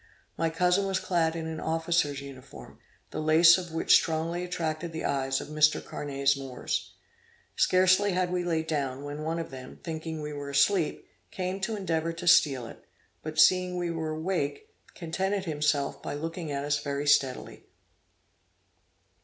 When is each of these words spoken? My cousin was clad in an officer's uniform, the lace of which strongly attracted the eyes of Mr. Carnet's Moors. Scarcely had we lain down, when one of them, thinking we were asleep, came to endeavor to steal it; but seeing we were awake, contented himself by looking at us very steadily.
My 0.35 0.49
cousin 0.49 0.87
was 0.87 0.99
clad 0.99 1.35
in 1.35 1.45
an 1.45 1.59
officer's 1.59 2.21
uniform, 2.21 2.79
the 3.11 3.21
lace 3.21 3.59
of 3.59 3.71
which 3.71 3.93
strongly 3.93 4.43
attracted 4.43 4.93
the 4.93 5.05
eyes 5.05 5.39
of 5.39 5.49
Mr. 5.49 5.79
Carnet's 5.79 6.35
Moors. 6.35 6.95
Scarcely 7.55 8.13
had 8.13 8.31
we 8.31 8.43
lain 8.43 8.65
down, 8.65 9.03
when 9.03 9.21
one 9.21 9.37
of 9.37 9.51
them, 9.51 9.79
thinking 9.83 10.19
we 10.19 10.33
were 10.33 10.49
asleep, 10.49 11.07
came 11.29 11.59
to 11.61 11.75
endeavor 11.75 12.13
to 12.13 12.27
steal 12.27 12.65
it; 12.65 12.83
but 13.21 13.37
seeing 13.39 13.77
we 13.77 13.91
were 13.91 14.09
awake, 14.09 14.73
contented 14.95 15.45
himself 15.45 16.01
by 16.01 16.15
looking 16.15 16.51
at 16.51 16.65
us 16.65 16.79
very 16.79 17.05
steadily. 17.05 17.65